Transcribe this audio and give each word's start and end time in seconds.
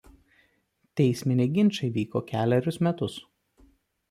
Teisminiai 1.01 1.49
ginčai 1.57 1.91
vyko 1.99 2.23
kelerius 2.33 2.81
metus. 2.89 3.21